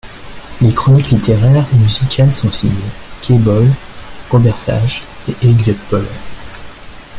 [0.61, 2.73] Les chroniques littéraires et musicales sont signées
[3.21, 3.71] Kay Boyle,
[4.31, 6.07] Robert Sage et Elliot Paul.